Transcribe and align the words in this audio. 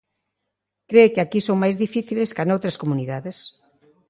Cre 0.89 1.03
que 1.13 1.21
aquí 1.25 1.39
son 1.43 1.57
máis 1.63 1.75
difíciles 1.83 2.33
ca 2.35 2.43
noutras 2.47 2.79
comunidades. 2.81 3.37